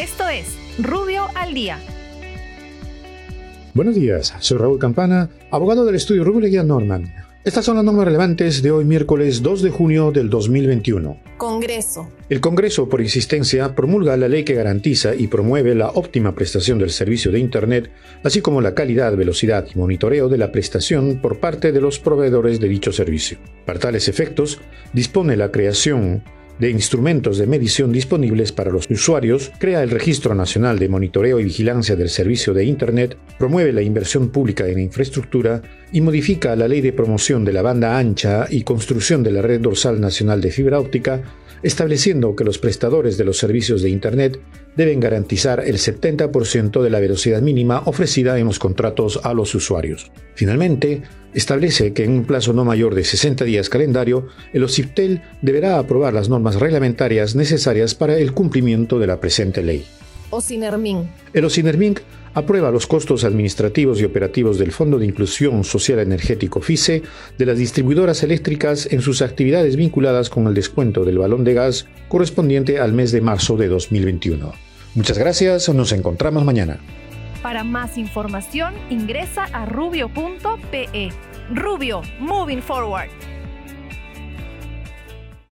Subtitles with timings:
[0.00, 1.78] Esto es Rubio al Día.
[3.74, 7.12] Buenos días, soy Raúl Campana, abogado del estudio Rubio Leguía Norman.
[7.44, 11.20] Estas son las normas relevantes de hoy miércoles 2 de junio del 2021.
[11.36, 12.08] Congreso.
[12.30, 16.88] El Congreso, por insistencia, promulga la ley que garantiza y promueve la óptima prestación del
[16.88, 17.90] servicio de Internet,
[18.24, 22.58] así como la calidad, velocidad y monitoreo de la prestación por parte de los proveedores
[22.58, 23.36] de dicho servicio.
[23.66, 24.62] Para tales efectos,
[24.94, 26.22] dispone la creación
[26.60, 31.44] de instrumentos de medición disponibles para los usuarios, crea el Registro Nacional de Monitoreo y
[31.44, 36.82] Vigilancia del Servicio de Internet, promueve la inversión pública en infraestructura y modifica la Ley
[36.82, 40.78] de Promoción de la Banda Ancha y Construcción de la Red Dorsal Nacional de Fibra
[40.78, 41.22] Óptica,
[41.62, 44.40] estableciendo que los prestadores de los servicios de Internet
[44.76, 50.10] deben garantizar el 70% de la velocidad mínima ofrecida en los contratos a los usuarios.
[50.34, 51.02] Finalmente,
[51.34, 56.14] establece que en un plazo no mayor de 60 días calendario, el OCIPTEL deberá aprobar
[56.14, 59.84] las normas reglamentarias necesarias para el cumplimiento de la presente ley.
[60.30, 61.10] OCINERMIN.
[61.32, 61.96] El OCINERMIN
[62.34, 67.02] aprueba los costos administrativos y operativos del Fondo de Inclusión Social Energético FICE
[67.38, 71.86] de las distribuidoras eléctricas en sus actividades vinculadas con el descuento del balón de gas
[72.08, 74.52] correspondiente al mes de marzo de 2021.
[74.94, 76.78] Muchas gracias, nos encontramos mañana.
[77.42, 81.10] Para más información ingresa a rubio.pe.
[81.52, 83.10] Rubio, moving forward.